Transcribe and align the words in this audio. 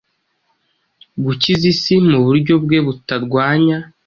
Gukiza 1.25 1.65
isi 1.73 1.93
muburyo 2.09 2.53
bwe 2.63 2.79
butarwanya; 2.85 3.77